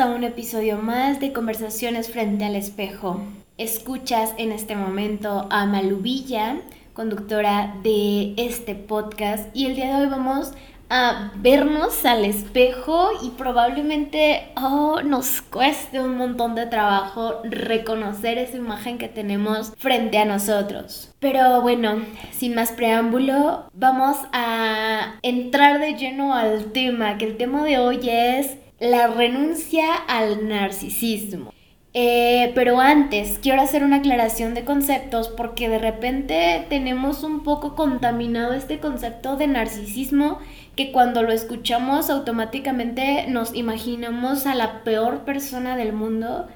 [0.00, 3.20] a un episodio más de Conversaciones frente al espejo.
[3.58, 6.56] Escuchas en este momento a Malubilla,
[6.94, 10.52] conductora de este podcast, y el día de hoy vamos
[10.88, 18.56] a vernos al espejo y probablemente oh, nos cueste un montón de trabajo reconocer esa
[18.56, 21.12] imagen que tenemos frente a nosotros.
[21.20, 21.96] Pero bueno,
[22.32, 28.00] sin más preámbulo, vamos a entrar de lleno al tema, que el tema de hoy
[28.08, 31.52] es la renuncia al narcisismo.
[31.92, 37.74] Eh, pero antes, quiero hacer una aclaración de conceptos porque de repente tenemos un poco
[37.74, 40.38] contaminado este concepto de narcisismo
[40.76, 46.46] que cuando lo escuchamos automáticamente nos imaginamos a la peor persona del mundo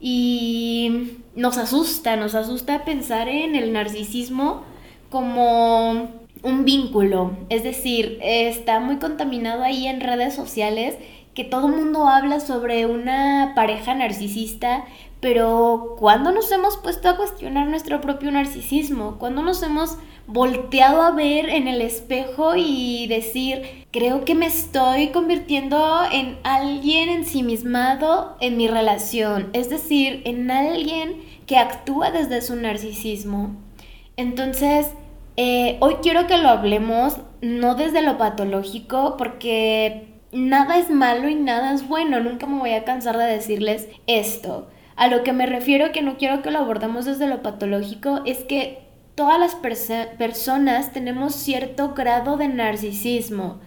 [0.00, 4.62] y nos asusta, nos asusta pensar en el narcisismo
[5.10, 10.96] como un vínculo, es decir, está muy contaminado ahí en redes sociales
[11.38, 14.86] que todo mundo habla sobre una pareja narcisista,
[15.20, 19.18] pero ¿cuándo nos hemos puesto a cuestionar nuestro propio narcisismo?
[19.20, 25.10] ¿Cuándo nos hemos volteado a ver en el espejo y decir, creo que me estoy
[25.10, 29.50] convirtiendo en alguien ensimismado en mi relación?
[29.52, 33.54] Es decir, en alguien que actúa desde su narcisismo.
[34.16, 34.88] Entonces,
[35.36, 41.34] eh, hoy quiero que lo hablemos no desde lo patológico, porque nada es malo y
[41.34, 42.20] nada es bueno.
[42.20, 44.68] Nunca me voy a cansar de decirles esto.
[44.96, 48.38] A lo que me refiero que no quiero que lo abordemos desde lo patológico es
[48.38, 53.58] que todas las personas tenemos cierto grado de narcisismo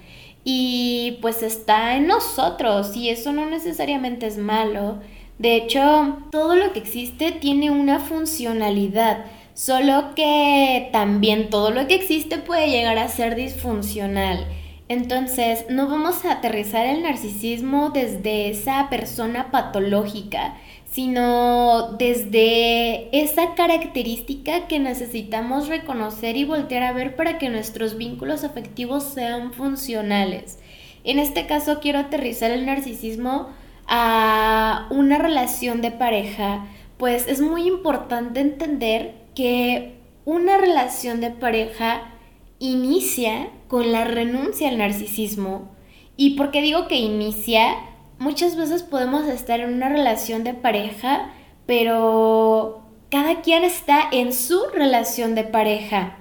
[0.43, 4.99] y pues está en nosotros y eso no necesariamente es malo.
[5.39, 11.95] De hecho, todo lo que existe tiene una funcionalidad, solo que también todo lo que
[11.95, 14.45] existe puede llegar a ser disfuncional.
[14.91, 20.55] Entonces, no vamos a aterrizar el narcisismo desde esa persona patológica,
[20.91, 28.43] sino desde esa característica que necesitamos reconocer y voltear a ver para que nuestros vínculos
[28.43, 30.59] afectivos sean funcionales.
[31.05, 33.47] En este caso, quiero aterrizar el narcisismo
[33.87, 36.65] a una relación de pareja,
[36.97, 42.11] pues es muy importante entender que una relación de pareja
[42.59, 45.71] inicia con la renuncia al narcisismo.
[46.17, 47.77] ¿Y por qué digo que inicia?
[48.19, 51.31] Muchas veces podemos estar en una relación de pareja,
[51.65, 56.17] pero cada quien está en su relación de pareja.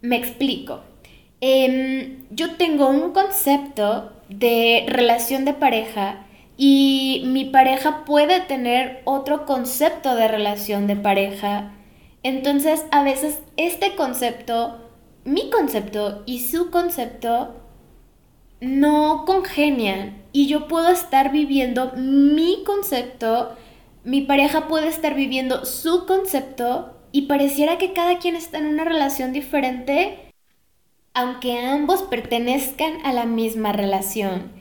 [0.00, 0.84] Me explico.
[1.42, 6.24] Em, yo tengo un concepto de relación de pareja
[6.56, 11.74] y mi pareja puede tener otro concepto de relación de pareja.
[12.22, 14.85] Entonces, a veces este concepto
[15.26, 17.56] mi concepto y su concepto
[18.60, 23.56] no congenian y yo puedo estar viviendo mi concepto,
[24.04, 28.84] mi pareja puede estar viviendo su concepto y pareciera que cada quien está en una
[28.84, 30.32] relación diferente,
[31.12, 34.52] aunque ambos pertenezcan a la misma relación.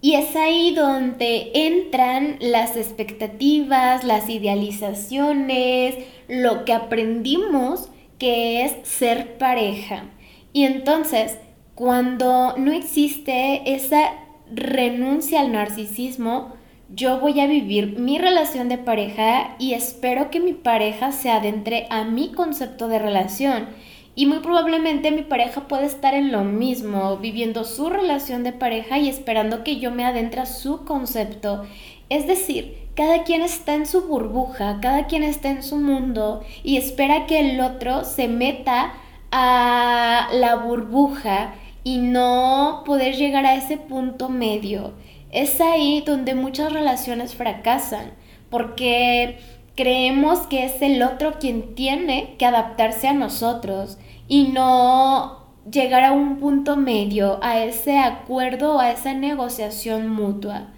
[0.00, 5.96] Y es ahí donde entran las expectativas, las idealizaciones,
[6.28, 10.04] lo que aprendimos que es ser pareja.
[10.52, 11.38] Y entonces,
[11.74, 14.12] cuando no existe esa
[14.52, 16.52] renuncia al narcisismo,
[16.94, 21.86] yo voy a vivir mi relación de pareja y espero que mi pareja se adentre
[21.90, 23.68] a mi concepto de relación.
[24.14, 28.98] Y muy probablemente mi pareja puede estar en lo mismo, viviendo su relación de pareja
[28.98, 31.64] y esperando que yo me adentre a su concepto.
[32.10, 36.76] Es decir, cada quien está en su burbuja, cada quien está en su mundo y
[36.76, 38.94] espera que el otro se meta
[39.32, 44.94] a la burbuja y no poder llegar a ese punto medio.
[45.30, 48.12] Es ahí donde muchas relaciones fracasan,
[48.48, 49.38] porque
[49.74, 53.98] creemos que es el otro quien tiene que adaptarse a nosotros
[54.28, 60.68] y no llegar a un punto medio, a ese acuerdo, a esa negociación mutua.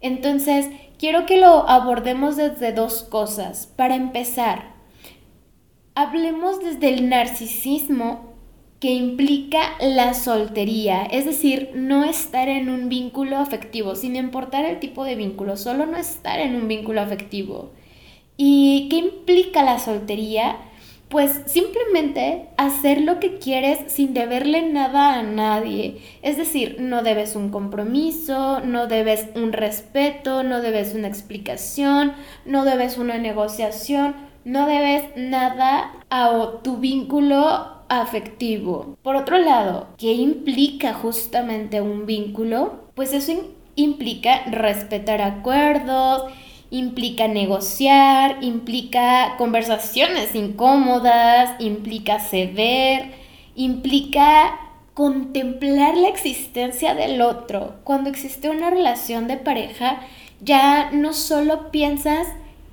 [0.00, 0.68] Entonces,
[1.04, 3.66] quiero que lo abordemos desde dos cosas.
[3.66, 4.72] Para empezar,
[5.94, 8.32] hablemos desde el narcisismo
[8.80, 14.80] que implica la soltería, es decir, no estar en un vínculo afectivo, sin importar el
[14.80, 17.72] tipo de vínculo, solo no estar en un vínculo afectivo.
[18.38, 20.56] ¿Y qué implica la soltería?
[21.14, 26.02] Pues simplemente hacer lo que quieres sin deberle nada a nadie.
[26.22, 32.14] Es decir, no debes un compromiso, no debes un respeto, no debes una explicación,
[32.44, 36.32] no debes una negociación, no debes nada a
[36.64, 38.98] tu vínculo afectivo.
[39.00, 42.90] Por otro lado, ¿qué implica justamente un vínculo?
[42.96, 43.32] Pues eso
[43.76, 46.24] implica respetar acuerdos,
[46.74, 53.12] implica negociar, implica conversaciones incómodas, implica ceder,
[53.54, 54.58] implica
[54.92, 57.76] contemplar la existencia del otro.
[57.84, 60.00] Cuando existe una relación de pareja,
[60.40, 62.26] ya no solo piensas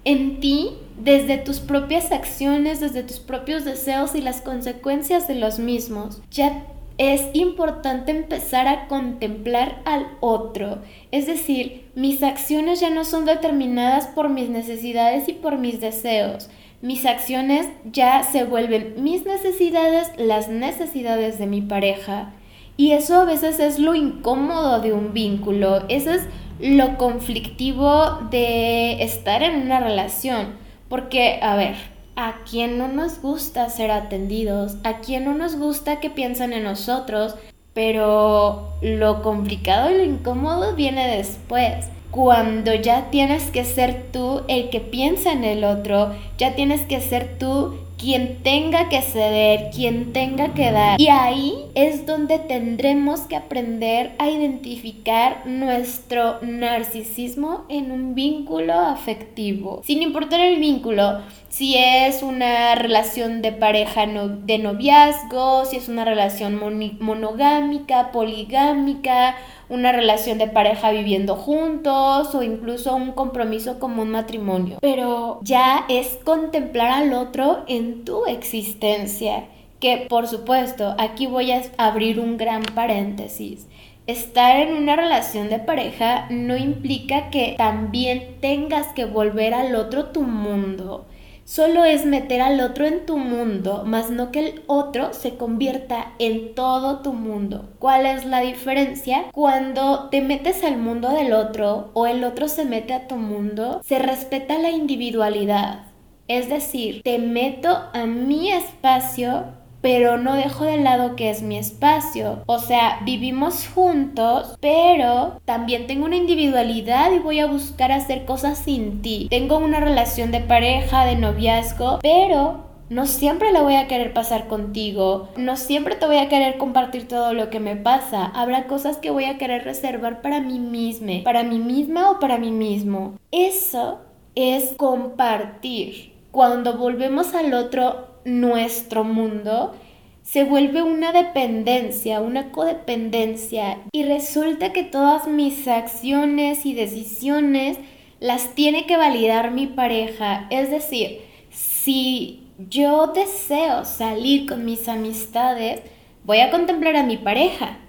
[0.04, 5.60] en ti desde tus propias acciones, desde tus propios deseos y las consecuencias de los
[5.60, 6.24] mismos.
[6.32, 6.64] Ya
[7.02, 10.84] es importante empezar a contemplar al otro.
[11.10, 16.52] Es decir, mis acciones ya no son determinadas por mis necesidades y por mis deseos.
[16.84, 22.34] Mis acciones ya se vuelven mis necesidades, las necesidades de mi pareja.
[22.78, 25.84] Y eso a veces es lo incómodo de un vínculo.
[25.90, 26.28] Eso es
[26.60, 30.54] lo conflictivo de estar en una relación.
[30.88, 31.78] Porque, a ver,
[32.22, 36.64] a quien no nos gusta ser atendidos, a quien no nos gusta que piensen en
[36.64, 37.34] nosotros,
[37.74, 41.88] pero lo complicado y lo incómodo viene después.
[42.12, 47.00] Cuando ya tienes que ser tú el que piensa en el otro, ya tienes que
[47.02, 51.00] ser tú quien tenga que ceder, quien tenga que dar.
[51.00, 59.82] Y ahí es donde tendremos que aprender a identificar nuestro narcisismo en un vínculo afectivo.
[59.86, 61.20] Sin importar el vínculo,
[61.52, 66.58] si es una relación de pareja de noviazgo, si es una relación
[67.02, 69.36] monogámica, poligámica,
[69.68, 74.78] una relación de pareja viviendo juntos o incluso un compromiso como un matrimonio.
[74.80, 79.44] Pero ya es contemplar al otro en tu existencia.
[79.82, 83.68] Que por supuesto, aquí voy a abrir un gran paréntesis.
[84.08, 90.06] Estar en una relación de pareja no implica que también tengas que volver al otro
[90.06, 91.08] tu mundo
[91.46, 96.14] solo es meter al otro en tu mundo, más no que el otro se convierta
[96.20, 97.70] en todo tu mundo.
[97.80, 99.26] ¿Cuál es la diferencia?
[99.32, 103.82] Cuando te metes al mundo del otro o el otro se mete a tu mundo,
[103.84, 105.86] se respeta la individualidad.
[106.28, 111.58] Es decir, te meto a mi espacio pero no dejo de lado que es mi
[111.58, 112.44] espacio.
[112.46, 118.58] O sea, vivimos juntos, pero también tengo una individualidad y voy a buscar hacer cosas
[118.58, 119.28] sin ti.
[119.30, 124.48] Tengo una relación de pareja, de noviazgo, pero no siempre la voy a querer pasar
[124.48, 128.26] contigo, no siempre te voy a querer compartir todo lo que me pasa.
[128.26, 132.38] Habrá cosas que voy a querer reservar para mí misma, para mí misma o para
[132.38, 133.14] mí mismo.
[133.32, 134.00] Eso
[134.36, 136.12] es compartir.
[136.32, 139.76] Cuando volvemos al otro nuestro mundo
[140.24, 147.78] se vuelve una dependencia, una codependencia y resulta que todas mis acciones y decisiones
[148.20, 150.48] las tiene que validar mi pareja.
[150.52, 155.82] Es decir, si yo deseo salir con mis amistades,
[156.24, 157.80] voy a contemplar a mi pareja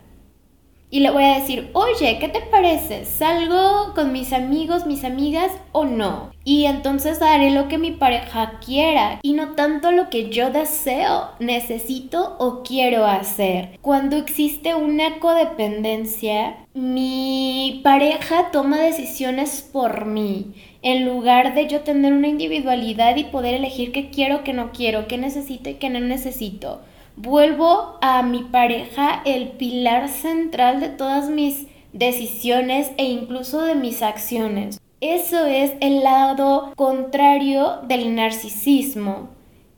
[0.92, 3.06] y le voy a decir, oye, ¿qué te parece?
[3.06, 6.30] ¿Salgo con mis amigos, mis amigas o no?
[6.44, 11.30] Y entonces haré lo que mi pareja quiera y no tanto lo que yo deseo,
[11.40, 13.78] necesito o quiero hacer.
[13.80, 20.52] Cuando existe una codependencia, mi pareja toma decisiones por mí.
[20.82, 25.08] En lugar de yo tener una individualidad y poder elegir qué quiero, qué no quiero,
[25.08, 26.80] qué necesito y qué no necesito
[27.16, 34.02] vuelvo a mi pareja el pilar central de todas mis decisiones e incluso de mis
[34.02, 34.80] acciones.
[35.00, 39.30] Eso es el lado contrario del narcisismo,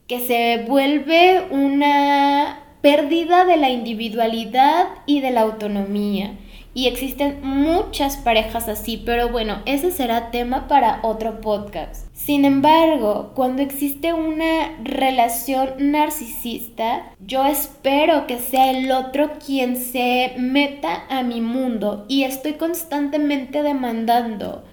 [0.07, 6.37] que se vuelve una pérdida de la individualidad y de la autonomía.
[6.75, 12.04] Y existen muchas parejas así, pero bueno, ese será tema para otro podcast.
[12.25, 20.33] Sin embargo, cuando existe una relación narcisista, yo espero que sea el otro quien se
[20.39, 24.65] meta a mi mundo y estoy constantemente demandando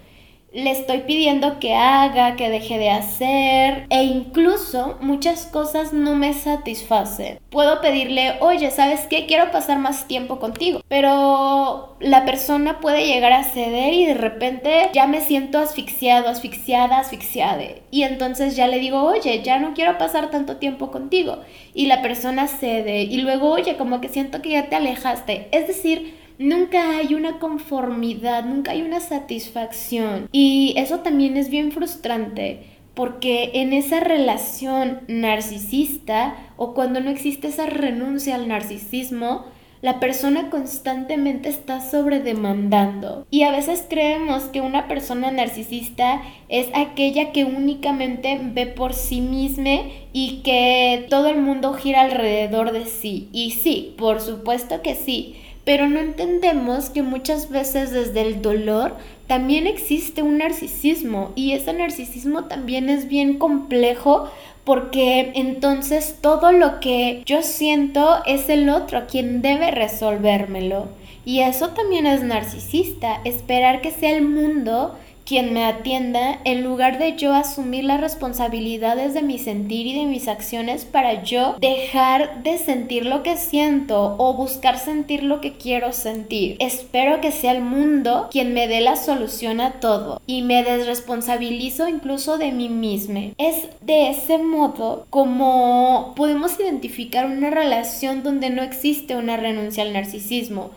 [0.52, 6.34] le estoy pidiendo que haga, que deje de hacer e incluso muchas cosas no me
[6.34, 7.38] satisfacen.
[7.50, 9.26] Puedo pedirle, oye, ¿sabes qué?
[9.26, 14.90] Quiero pasar más tiempo contigo, pero la persona puede llegar a ceder y de repente
[14.92, 17.52] ya me siento asfixiado, asfixiada, asfixiada.
[17.90, 21.38] Y entonces ya le digo, oye, ya no quiero pasar tanto tiempo contigo.
[21.74, 25.48] Y la persona cede y luego, oye, como que siento que ya te alejaste.
[25.52, 30.28] Es decir, nunca hay una conformidad, nunca hay una satisfacción.
[30.32, 37.48] Y eso también es bien frustrante porque en esa relación narcisista o cuando no existe
[37.48, 39.46] esa renuncia al narcisismo,
[39.80, 43.26] la persona constantemente está sobredemandando.
[43.30, 49.20] Y a veces creemos que una persona narcisista es aquella que únicamente ve por sí
[49.20, 49.80] misma
[50.12, 53.28] y que todo el mundo gira alrededor de sí.
[53.32, 55.34] Y sí, por supuesto que sí.
[55.64, 61.72] Pero no entendemos que muchas veces desde el dolor también existe un narcisismo y ese
[61.72, 64.28] narcisismo también es bien complejo
[64.64, 70.88] porque entonces todo lo que yo siento es el otro quien debe resolvérmelo.
[71.24, 74.96] Y eso también es narcisista, esperar que sea el mundo
[75.32, 80.04] quien me atienda en lugar de yo asumir las responsabilidades de mi sentir y de
[80.04, 85.54] mis acciones para yo dejar de sentir lo que siento o buscar sentir lo que
[85.54, 86.56] quiero sentir.
[86.58, 91.88] Espero que sea el mundo quien me dé la solución a todo y me desresponsabilizo
[91.88, 93.30] incluso de mí misma.
[93.38, 99.94] Es de ese modo como podemos identificar una relación donde no existe una renuncia al
[99.94, 100.72] narcisismo.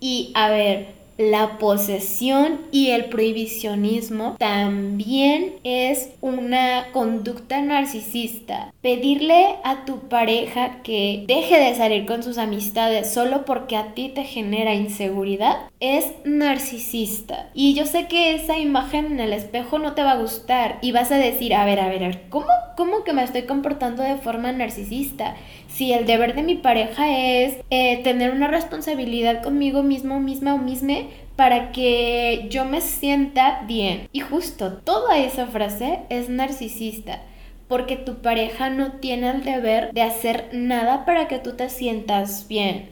[0.00, 8.72] Y a ver, la posesión y el prohibicionismo también es una conducta narcisista.
[8.80, 14.08] Pedirle a tu pareja que deje de salir con sus amistades solo porque a ti
[14.08, 17.50] te genera inseguridad es narcisista.
[17.52, 20.92] Y yo sé que esa imagen en el espejo no te va a gustar y
[20.92, 22.46] vas a decir, a ver, a ver, a ver ¿cómo,
[22.78, 25.36] ¿cómo que me estoy comportando de forma narcisista?
[25.70, 30.58] Si el deber de mi pareja es eh, tener una responsabilidad conmigo mismo, misma o
[30.58, 30.94] misma,
[31.36, 34.08] para que yo me sienta bien.
[34.12, 37.22] Y justo toda esa frase es narcisista,
[37.68, 42.46] porque tu pareja no tiene el deber de hacer nada para que tú te sientas
[42.48, 42.90] bien.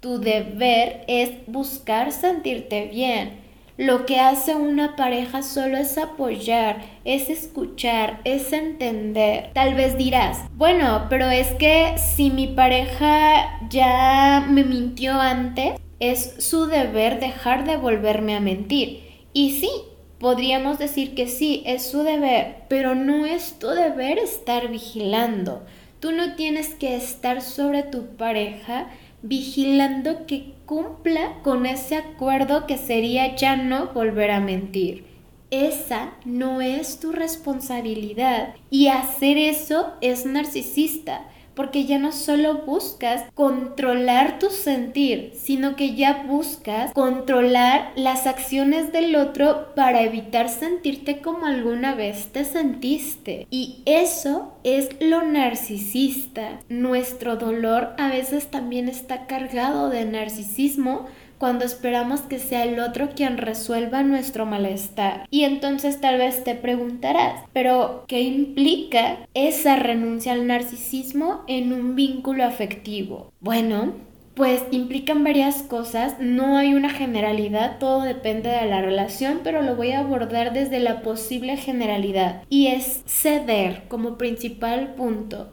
[0.00, 3.47] Tu deber es buscar sentirte bien.
[3.78, 9.52] Lo que hace una pareja solo es apoyar, es escuchar, es entender.
[9.54, 16.34] Tal vez dirás, bueno, pero es que si mi pareja ya me mintió antes, es
[16.44, 19.00] su deber dejar de volverme a mentir.
[19.32, 19.70] Y sí,
[20.18, 25.62] podríamos decir que sí, es su deber, pero no es tu deber estar vigilando.
[26.00, 28.88] Tú no tienes que estar sobre tu pareja
[29.22, 35.06] vigilando que cumpla con ese acuerdo que sería ya no volver a mentir.
[35.50, 41.22] Esa no es tu responsabilidad y hacer eso es narcisista
[41.58, 48.92] porque ya no solo buscas controlar tu sentir, sino que ya buscas controlar las acciones
[48.92, 53.48] del otro para evitar sentirte como alguna vez te sentiste.
[53.50, 56.60] Y eso es lo narcisista.
[56.68, 61.08] Nuestro dolor a veces también está cargado de narcisismo
[61.38, 65.26] cuando esperamos que sea el otro quien resuelva nuestro malestar.
[65.30, 71.94] Y entonces tal vez te preguntarás, pero ¿qué implica esa renuncia al narcisismo en un
[71.94, 73.32] vínculo afectivo?
[73.40, 73.94] Bueno,
[74.38, 79.74] pues implican varias cosas, no hay una generalidad, todo depende de la relación, pero lo
[79.74, 85.50] voy a abordar desde la posible generalidad y es ceder como principal punto.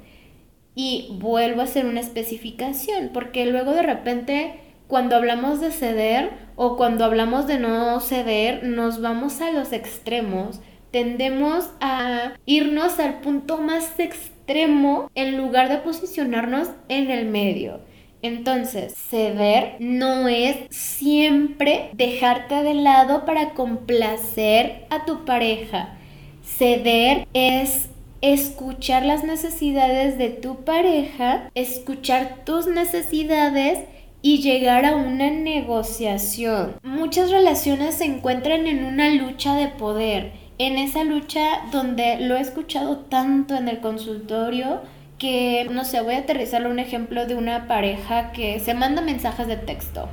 [0.75, 6.77] Y vuelvo a hacer una especificación, porque luego de repente cuando hablamos de ceder o
[6.77, 10.61] cuando hablamos de no ceder, nos vamos a los extremos.
[10.91, 17.81] Tendemos a irnos al punto más extremo en lugar de posicionarnos en el medio.
[18.21, 25.97] Entonces, ceder no es siempre dejarte de lado para complacer a tu pareja.
[26.41, 27.89] Ceder es
[28.21, 33.79] escuchar las necesidades de tu pareja, escuchar tus necesidades
[34.25, 36.77] y llegar a una negociación.
[36.81, 42.41] Muchas relaciones se encuentran en una lucha de poder, en esa lucha donde lo he
[42.41, 44.81] escuchado tanto en el consultorio
[45.19, 49.45] que, no sé, voy a aterrizarle un ejemplo de una pareja que se manda mensajes
[49.45, 50.09] de texto.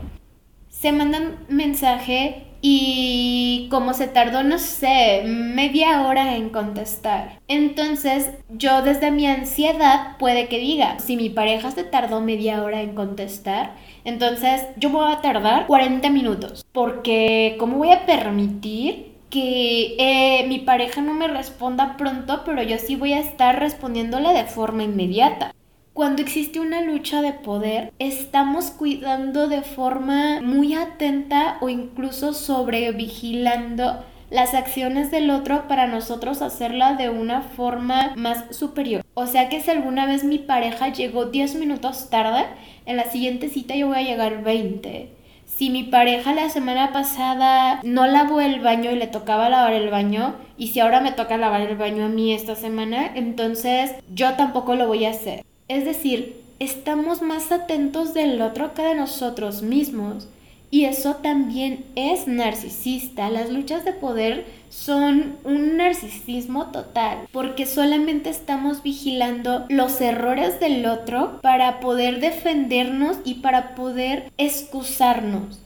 [0.68, 7.40] Se mandan mensaje y como se tardó, no sé, media hora en contestar.
[7.48, 12.80] Entonces yo desde mi ansiedad puede que diga, si mi pareja se tardó media hora
[12.80, 16.64] en contestar, entonces yo voy a tardar 40 minutos.
[16.72, 22.78] Porque ¿cómo voy a permitir que eh, mi pareja no me responda pronto, pero yo
[22.78, 25.52] sí voy a estar respondiéndole de forma inmediata?
[25.94, 34.02] Cuando existe una lucha de poder, estamos cuidando de forma muy atenta o incluso sobrevigilando
[34.30, 39.04] las acciones del otro para nosotros hacerla de una forma más superior.
[39.12, 42.46] O sea que si alguna vez mi pareja llegó 10 minutos tarde,
[42.86, 45.10] en la siguiente cita yo voy a llegar 20.
[45.44, 49.90] Si mi pareja la semana pasada no lavó el baño y le tocaba lavar el
[49.90, 54.32] baño, y si ahora me toca lavar el baño a mí esta semana, entonces yo
[54.36, 55.44] tampoco lo voy a hacer.
[55.72, 60.28] Es decir, estamos más atentos del otro que de nosotros mismos.
[60.70, 63.30] Y eso también es narcisista.
[63.30, 70.84] Las luchas de poder son un narcisismo total, porque solamente estamos vigilando los errores del
[70.84, 75.61] otro para poder defendernos y para poder excusarnos.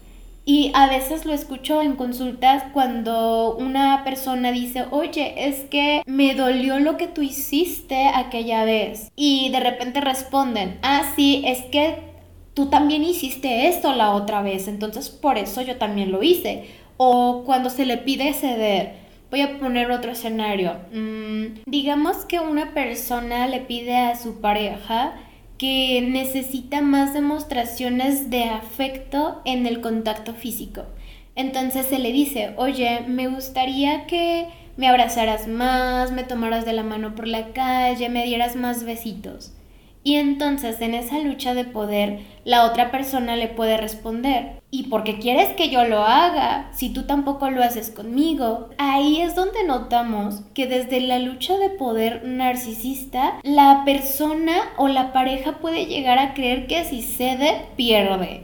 [0.49, 6.37] Y a veces lo escucho en consultas cuando una persona dice, oye, es que me
[6.37, 9.11] dolió lo que tú hiciste aquella vez.
[9.17, 11.97] Y de repente responden, ah, sí, es que
[12.55, 16.71] tú también hiciste esto la otra vez, entonces por eso yo también lo hice.
[16.97, 18.95] O cuando se le pide ceder,
[19.33, 20.76] voy a poner otro escenario.
[20.93, 25.15] Mm, digamos que una persona le pide a su pareja
[25.59, 30.85] que necesita más demostraciones de afecto en el contacto físico.
[31.35, 36.83] Entonces se le dice, oye, me gustaría que me abrazaras más, me tomaras de la
[36.83, 39.53] mano por la calle, me dieras más besitos.
[40.03, 45.04] Y entonces en esa lucha de poder, la otra persona le puede responder, ¿y por
[45.04, 48.68] qué quieres que yo lo haga si tú tampoco lo haces conmigo?
[48.78, 55.12] Ahí es donde notamos que desde la lucha de poder narcisista, la persona o la
[55.12, 58.42] pareja puede llegar a creer que si cede, pierde.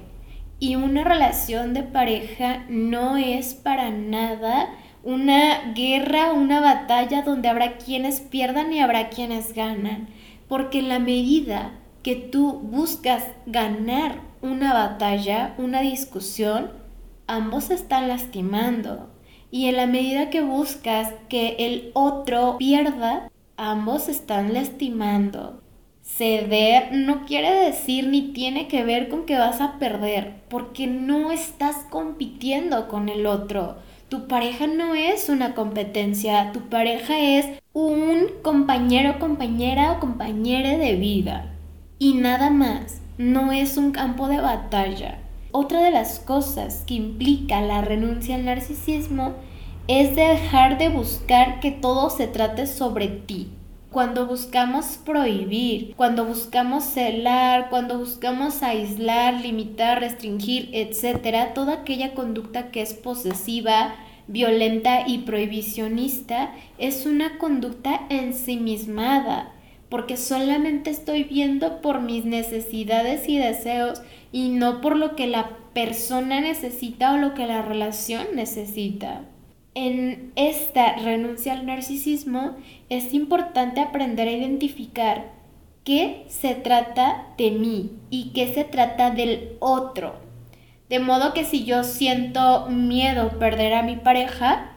[0.58, 4.70] Y una relación de pareja no es para nada
[5.04, 10.08] una guerra, una batalla donde habrá quienes pierdan y habrá quienes ganan
[10.52, 11.72] porque en la medida
[12.02, 16.70] que tú buscas ganar una batalla, una discusión,
[17.26, 19.08] ambos se están lastimando.
[19.50, 25.62] Y en la medida que buscas que el otro pierda, ambos están lastimando.
[26.02, 31.30] Ceder no quiere decir ni tiene que ver con que vas a perder, porque no
[31.30, 33.76] estás compitiendo con el otro.
[34.08, 40.96] Tu pareja no es una competencia, tu pareja es un compañero, compañera o compañera de
[40.96, 41.54] vida.
[41.98, 45.18] Y nada más, no es un campo de batalla.
[45.52, 49.34] Otra de las cosas que implica la renuncia al narcisismo
[49.86, 53.52] es dejar de buscar que todo se trate sobre ti.
[53.92, 62.72] Cuando buscamos prohibir, cuando buscamos celar, cuando buscamos aislar, limitar, restringir, etc., toda aquella conducta
[62.72, 63.94] que es posesiva,
[64.26, 69.52] violenta y prohibicionista es una conducta ensimismada,
[69.92, 74.02] porque solamente estoy viendo por mis necesidades y deseos
[74.32, 79.20] y no por lo que la persona necesita o lo que la relación necesita.
[79.76, 82.56] En esta renuncia al narcisismo
[82.88, 85.30] es importante aprender a identificar
[85.84, 90.32] qué se trata de mí y qué se trata del otro
[90.92, 94.72] de modo que si yo siento miedo perder a mi pareja,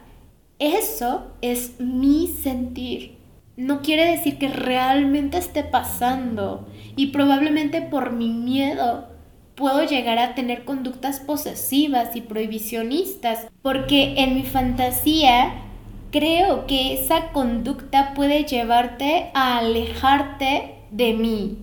[0.58, 3.15] eso es mi sentir.
[3.56, 9.08] No quiere decir que realmente esté pasando y probablemente por mi miedo
[9.54, 15.54] puedo llegar a tener conductas posesivas y prohibicionistas, porque en mi fantasía
[16.12, 21.58] creo que esa conducta puede llevarte a alejarte de mí,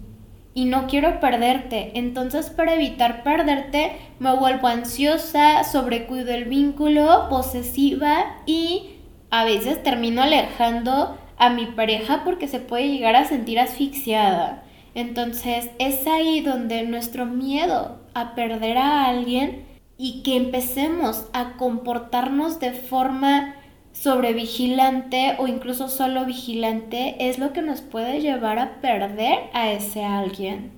[0.55, 1.91] y no quiero perderte.
[1.93, 8.95] Entonces para evitar perderte me vuelvo ansiosa, sobrecuido el vínculo, posesiva y
[9.29, 14.63] a veces termino alejando a mi pareja porque se puede llegar a sentir asfixiada.
[14.95, 19.65] Entonces es ahí donde nuestro miedo a perder a alguien
[19.97, 23.55] y que empecemos a comportarnos de forma
[23.91, 30.05] sobrevigilante o incluso solo vigilante es lo que nos puede llevar a perder a ese
[30.05, 30.71] alguien.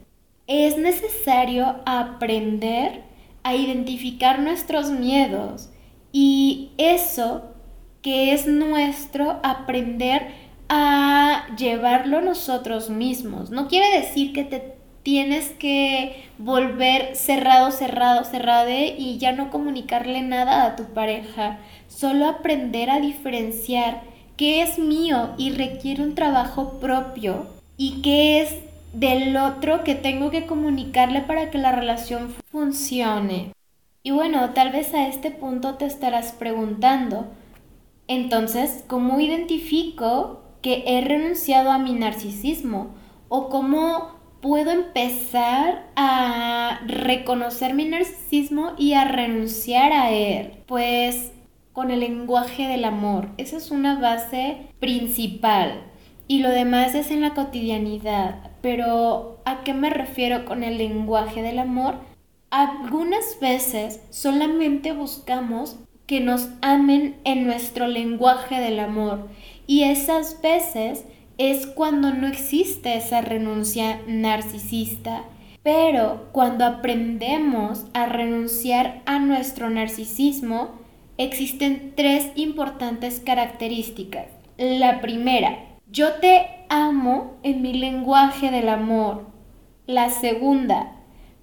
[0.47, 3.03] Es necesario aprender
[3.43, 5.69] a identificar nuestros miedos
[6.11, 7.51] y eso
[8.01, 13.49] que es nuestro aprender a llevarlo nosotros mismos.
[13.49, 20.21] No quiere decir que te tienes que volver cerrado, cerrado, cerrado y ya no comunicarle
[20.23, 21.59] nada a tu pareja.
[21.87, 24.01] Solo aprender a diferenciar
[24.35, 27.45] qué es mío y requiere un trabajo propio
[27.77, 28.55] y qué es
[28.93, 33.51] del otro que tengo que comunicarle para que la relación funcione.
[34.01, 37.27] Y bueno, tal vez a este punto te estarás preguntando,
[38.07, 42.87] entonces, ¿cómo identifico que he renunciado a mi narcisismo?
[43.29, 50.63] ¿O cómo puedo empezar a reconocer mi narcisismo y a renunciar a él?
[50.65, 51.33] Pues
[51.71, 53.29] con el lenguaje del amor.
[53.37, 55.83] Esa es una base principal.
[56.27, 58.49] Y lo demás es en la cotidianidad.
[58.63, 61.99] Pero ¿a qué me refiero con el lenguaje del amor?
[62.49, 69.27] Algunas veces solamente buscamos que nos amen en nuestro lenguaje del amor.
[69.67, 71.05] Y esas veces
[71.37, 75.23] es cuando no existe esa renuncia narcisista.
[75.63, 80.79] Pero cuando aprendemos a renunciar a nuestro narcisismo,
[81.17, 84.27] existen tres importantes características.
[84.57, 85.57] La primera,
[85.91, 89.27] yo te amo en mi lenguaje del amor.
[89.87, 90.91] La segunda,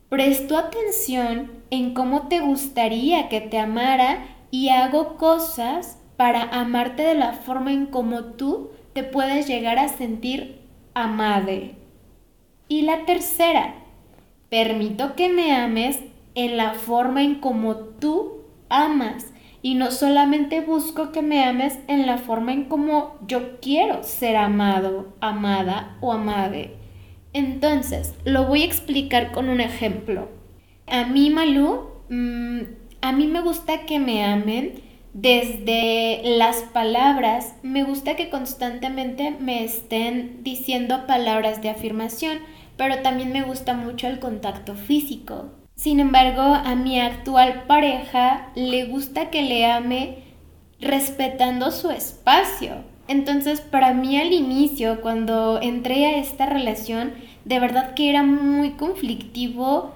[0.08, 7.16] presto atención en cómo te gustaría que te amara y hago cosas para amarte de
[7.16, 10.60] la forma en cómo tú te puedes llegar a sentir
[10.94, 11.74] amade.
[12.68, 13.74] Y la tercera,
[14.48, 15.98] permito que me ames
[16.36, 22.06] en la forma en cómo tú amas y no solamente busco que me ames en
[22.06, 26.76] la forma en cómo yo quiero ser amado, amada o amade.
[27.32, 30.28] Entonces, lo voy a explicar con un ejemplo.
[30.86, 31.80] A mí, Malú,
[32.10, 32.60] mm,
[33.00, 37.54] a mí me gusta que me amen desde las palabras.
[37.62, 42.38] Me gusta que constantemente me estén diciendo palabras de afirmación,
[42.76, 45.50] pero también me gusta mucho el contacto físico.
[45.74, 50.18] Sin embargo, a mi actual pareja le gusta que le ame
[50.80, 52.84] respetando su espacio.
[53.08, 58.70] Entonces, para mí al inicio, cuando entré a esta relación, de verdad que era muy
[58.72, 59.92] conflictivo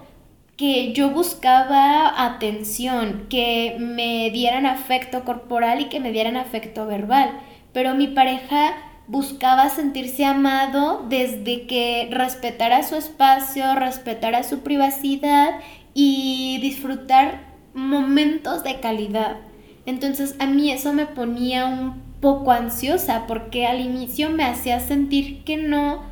[0.56, 7.30] que yo buscaba atención, que me dieran afecto corporal y que me dieran afecto verbal,
[7.72, 8.74] pero mi pareja
[9.06, 15.60] buscaba sentirse amado desde que respetara su espacio, respetara su privacidad
[15.94, 17.42] y disfrutar
[17.74, 19.36] momentos de calidad.
[19.84, 25.44] Entonces a mí eso me ponía un poco ansiosa porque al inicio me hacía sentir
[25.44, 26.02] que no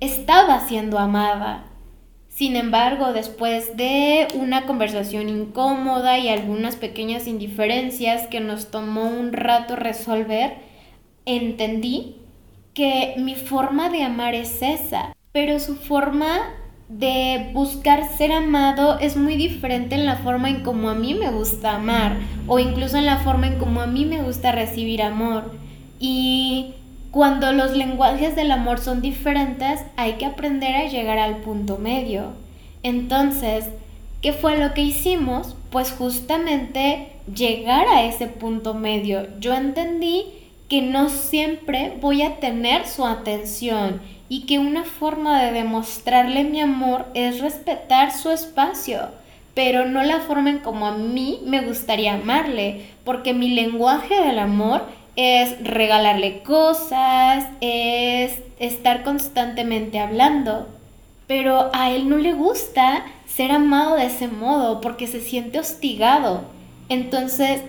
[0.00, 1.67] estaba siendo amada.
[2.38, 9.32] Sin embargo, después de una conversación incómoda y algunas pequeñas indiferencias que nos tomó un
[9.32, 10.54] rato resolver,
[11.26, 12.14] entendí
[12.74, 16.54] que mi forma de amar es esa, pero su forma
[16.88, 21.32] de buscar ser amado es muy diferente en la forma en como a mí me
[21.32, 25.56] gusta amar o incluso en la forma en como a mí me gusta recibir amor.
[25.98, 26.76] Y
[27.10, 32.32] cuando los lenguajes del amor son diferentes, hay que aprender a llegar al punto medio.
[32.82, 33.64] Entonces,
[34.20, 35.56] ¿qué fue lo que hicimos?
[35.70, 39.26] Pues justamente llegar a ese punto medio.
[39.40, 40.26] Yo entendí
[40.68, 46.60] que no siempre voy a tener su atención y que una forma de demostrarle mi
[46.60, 49.08] amor es respetar su espacio,
[49.54, 54.38] pero no la forma en como a mí me gustaría amarle, porque mi lenguaje del
[54.38, 54.82] amor
[55.18, 60.68] es regalarle cosas, es estar constantemente hablando,
[61.26, 66.42] pero a él no le gusta ser amado de ese modo porque se siente hostigado.
[66.88, 67.62] Entonces,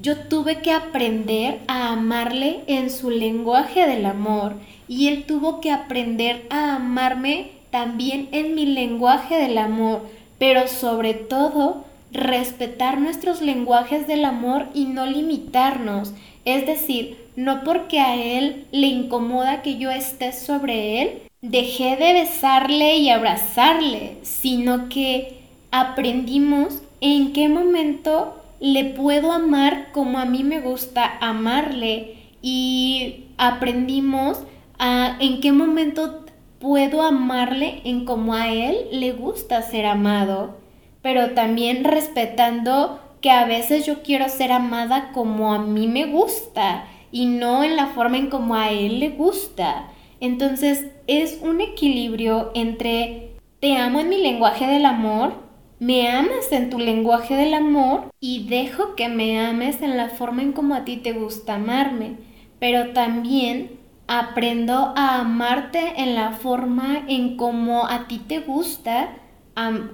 [0.00, 4.54] yo tuve que aprender a amarle en su lenguaje del amor
[4.88, 10.02] y él tuvo que aprender a amarme también en mi lenguaje del amor,
[10.40, 16.12] pero sobre todo respetar nuestros lenguajes del amor y no limitarnos.
[16.44, 22.12] Es decir, no porque a él le incomoda que yo esté sobre él, dejé de
[22.14, 25.38] besarle y abrazarle, sino que
[25.70, 34.40] aprendimos en qué momento le puedo amar como a mí me gusta amarle y aprendimos
[34.78, 36.24] a en qué momento
[36.58, 40.56] puedo amarle en como a él le gusta ser amado,
[41.02, 46.84] pero también respetando que a veces yo quiero ser amada como a mí me gusta
[47.10, 49.88] y no en la forma en como a él le gusta.
[50.20, 55.32] Entonces es un equilibrio entre te amo en mi lenguaje del amor,
[55.80, 60.42] me amas en tu lenguaje del amor y dejo que me ames en la forma
[60.42, 62.16] en como a ti te gusta amarme,
[62.58, 63.78] pero también
[64.08, 69.10] aprendo a amarte en la forma en como a ti te gusta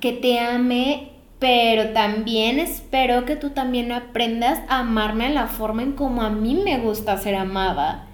[0.00, 1.13] que te ame,
[1.44, 6.30] pero también espero que tú también aprendas a amarme en la forma en como a
[6.30, 8.06] mí me gusta ser amada.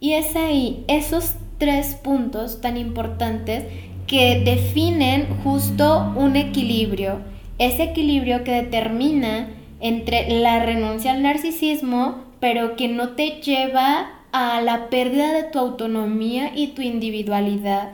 [0.00, 3.64] Y es ahí, esos tres puntos tan importantes
[4.06, 7.20] que definen justo un equilibrio,
[7.56, 9.48] ese equilibrio que determina
[9.80, 15.58] entre la renuncia al narcisismo, pero que no te lleva a la pérdida de tu
[15.58, 17.92] autonomía y tu individualidad.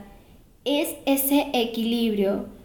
[0.65, 2.59] Es ese equilibrio.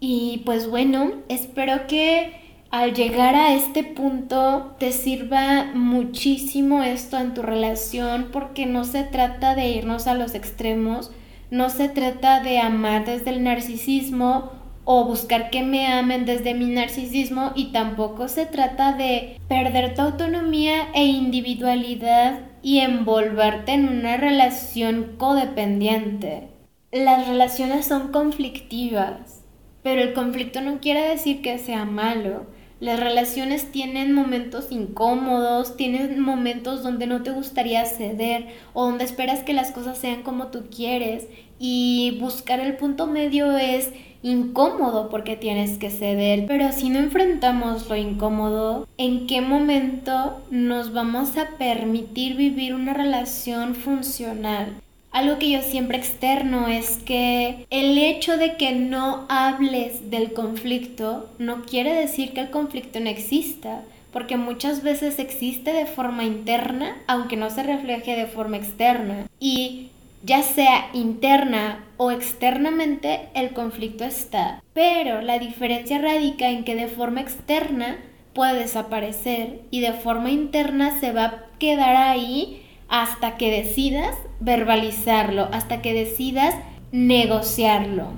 [0.00, 2.32] Y pues bueno, espero que
[2.70, 9.04] al llegar a este punto te sirva muchísimo esto en tu relación porque no se
[9.04, 11.10] trata de irnos a los extremos,
[11.50, 14.52] no se trata de amar desde el narcisismo
[14.84, 20.00] o buscar que me amen desde mi narcisismo y tampoco se trata de perder tu
[20.00, 26.48] autonomía e individualidad y envolverte en una relación codependiente.
[26.90, 29.39] Las relaciones son conflictivas
[29.82, 32.46] pero el conflicto no quiere decir que sea malo.
[32.80, 39.40] Las relaciones tienen momentos incómodos, tienen momentos donde no te gustaría ceder o donde esperas
[39.40, 41.26] que las cosas sean como tú quieres
[41.58, 43.90] y buscar el punto medio es
[44.22, 50.92] incómodo porque tienes que ceder, pero si no enfrentamos lo incómodo, ¿en qué momento nos
[50.94, 54.80] vamos a permitir vivir una relación funcional?
[55.10, 61.28] Algo que yo siempre externo es que el hecho de que no hables del conflicto
[61.38, 66.96] no quiere decir que el conflicto no exista, porque muchas veces existe de forma interna,
[67.08, 69.26] aunque no se refleje de forma externa.
[69.40, 69.88] Y
[70.22, 74.62] ya sea interna o externamente, el conflicto está.
[74.74, 77.98] Pero la diferencia radica en que de forma externa
[78.32, 85.48] puede desaparecer y de forma interna se va a quedar ahí hasta que decidas verbalizarlo,
[85.52, 86.54] hasta que decidas
[86.92, 88.08] negociarlo.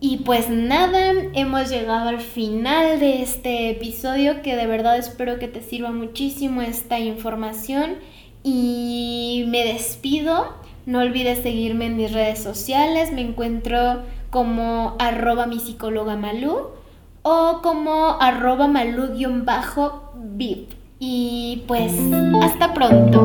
[0.00, 5.48] Y pues nada, hemos llegado al final de este episodio que de verdad espero que
[5.48, 7.94] te sirva muchísimo esta información
[8.42, 10.52] y me despido.
[10.84, 16.68] No olvides seguirme en mis redes sociales, me encuentro como arroba mi psicóloga Malú
[17.22, 19.14] o como arroba malú-vip.
[20.98, 21.92] Y pues,
[22.42, 23.24] hasta pronto.